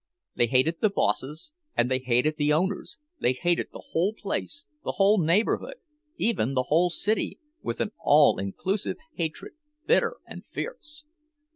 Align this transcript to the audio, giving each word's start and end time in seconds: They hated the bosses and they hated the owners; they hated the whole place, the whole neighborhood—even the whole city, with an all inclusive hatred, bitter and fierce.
They 0.33 0.47
hated 0.47 0.81
the 0.81 0.89
bosses 0.89 1.51
and 1.77 1.91
they 1.91 1.99
hated 1.99 2.37
the 2.37 2.51
owners; 2.53 2.97
they 3.19 3.33
hated 3.33 3.67
the 3.71 3.89
whole 3.91 4.15
place, 4.15 4.65
the 4.83 4.93
whole 4.93 5.21
neighborhood—even 5.21 6.55
the 6.55 6.63
whole 6.73 6.89
city, 6.89 7.37
with 7.61 7.79
an 7.79 7.91
all 8.03 8.39
inclusive 8.39 8.97
hatred, 9.13 9.53
bitter 9.85 10.17
and 10.25 10.43
fierce. 10.51 11.03